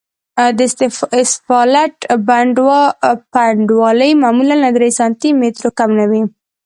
د 0.57 0.59
اسفالټ 1.25 1.95
پنډوالی 3.41 4.11
معمولاً 4.23 4.55
له 4.65 4.69
درې 4.77 4.89
سانتي 4.99 5.29
مترو 5.41 5.69
کم 5.79 5.89
نه 5.99 6.05
وي 6.11 6.21